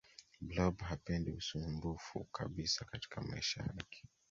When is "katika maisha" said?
2.85-3.63